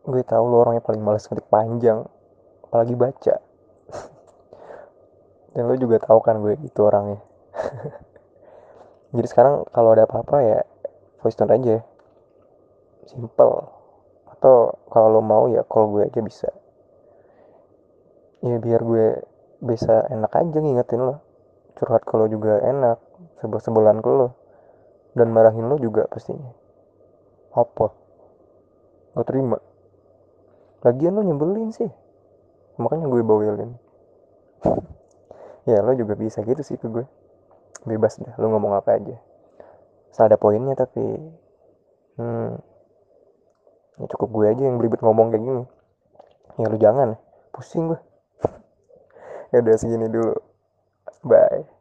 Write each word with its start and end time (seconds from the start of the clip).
gue 0.00 0.22
tahu 0.24 0.44
lo 0.48 0.64
orangnya 0.64 0.80
paling 0.80 1.02
males 1.04 1.28
ngetik 1.28 1.48
panjang 1.52 2.08
apalagi 2.64 2.94
baca. 2.96 3.34
Dan 5.52 5.68
lo 5.68 5.74
juga 5.76 6.00
tahu 6.00 6.18
kan 6.24 6.40
gue 6.40 6.56
itu 6.56 6.80
orangnya. 6.80 7.20
Jadi 9.14 9.26
sekarang 9.26 9.66
kalau 9.74 9.92
ada 9.92 10.06
apa-apa 10.06 10.36
ya 10.40 10.58
voice 11.20 11.36
note 11.36 11.52
aja. 11.52 11.76
Simple. 13.04 13.54
Atau 14.30 14.78
kalau 14.88 15.18
lo 15.18 15.20
mau 15.20 15.50
ya 15.50 15.66
call 15.66 15.92
gue 15.92 16.02
aja 16.08 16.20
bisa. 16.22 16.48
Ya 18.40 18.56
biar 18.56 18.80
gue 18.80 19.20
bisa 19.60 20.08
enak 20.08 20.32
aja 20.32 20.58
ngingetin 20.62 21.04
lo. 21.04 21.20
Curhat 21.76 22.08
kalau 22.08 22.24
juga 22.30 22.62
enak 22.64 22.96
sebel-sebelan 23.42 24.00
ke 24.00 24.08
lo. 24.08 24.32
Dan 25.12 25.34
marahin 25.34 25.66
lo 25.68 25.76
juga 25.76 26.06
pastinya. 26.06 26.54
Apa? 27.52 27.90
Gak 29.18 29.26
terima 29.26 29.58
lagian 30.84 31.16
lo 31.16 31.22
nyebelin 31.24 31.70
sih. 31.72 31.90
Makanya 32.80 33.06
gue 33.08 33.22
bawelin. 33.24 33.72
Ya 35.68 35.84
lo 35.84 35.92
juga 35.92 36.16
bisa 36.16 36.40
gitu 36.40 36.64
sih 36.64 36.80
ke 36.80 36.88
gue. 36.88 37.04
Bebas 37.84 38.16
dah 38.16 38.32
lo 38.40 38.48
ngomong 38.48 38.80
apa 38.80 38.96
aja. 38.96 39.20
Asal 40.08 40.32
ada 40.32 40.40
poinnya 40.40 40.72
tapi 40.72 41.04
hmm, 42.16 42.52
ya 44.00 44.06
cukup 44.16 44.28
gue 44.40 44.46
aja 44.56 44.62
yang 44.64 44.80
belibet 44.80 45.04
ngomong 45.04 45.30
kayak 45.30 45.44
gini. 45.44 45.64
Ya 46.56 46.66
lo 46.66 46.76
jangan. 46.80 47.20
Pusing 47.52 47.92
gue. 47.92 48.00
Ya 49.52 49.60
udah 49.60 49.76
segini 49.76 50.08
dulu. 50.08 50.34
Bye 51.26 51.79